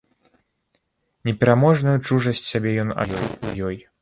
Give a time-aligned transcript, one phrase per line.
[1.29, 3.77] Непераможную чужасць сабе ён адчуў у ёй.